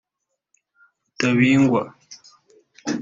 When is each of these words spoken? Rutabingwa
Rutabingwa 1.05 1.81